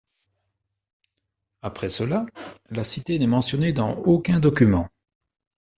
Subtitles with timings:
[1.61, 2.25] Après cela,
[2.71, 4.89] la cité n'est mentionnée dans aucun document.